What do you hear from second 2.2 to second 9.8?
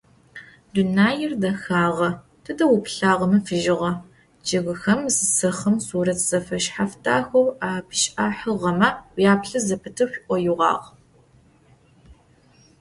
тыдэ уплъагъэми фыжьыгъэ, чъыгхэм сэхъым сурэт зэфэшъхьаф дахэу апишӏахьыгъэмэ уяплъы